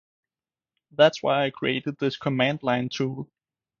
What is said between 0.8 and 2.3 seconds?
That's why I created this